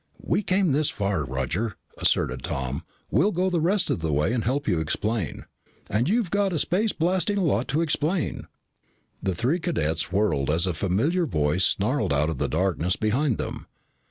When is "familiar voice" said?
10.73-11.65